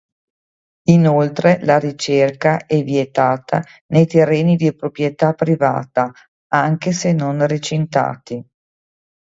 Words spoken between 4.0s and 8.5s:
terreni di proprietà privata, anche se non recintati.